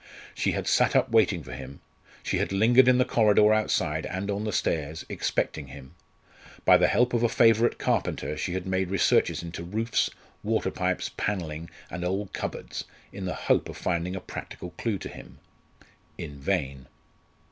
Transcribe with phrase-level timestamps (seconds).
[0.33, 1.79] She had sat up waiting for him;
[2.23, 5.93] she had lingered in the corridor outside, and on the stairs, expecting him.
[6.65, 10.09] By the help of a favourite carpenter she had made researches into roofs,
[10.41, 15.07] water pipes, panelling, and old cupboards, in the hope of finding a practical clue to
[15.09, 15.37] him.
[16.17, 16.87] In vain.